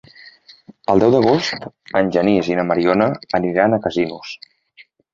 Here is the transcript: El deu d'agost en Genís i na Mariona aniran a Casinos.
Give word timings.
El 0.93 1.03
deu 1.03 1.13
d'agost 1.15 1.69
en 2.01 2.11
Genís 2.17 2.51
i 2.55 2.59
na 2.63 2.67
Mariona 2.73 3.11
aniran 3.43 3.81
a 3.81 3.83
Casinos. 3.89 4.37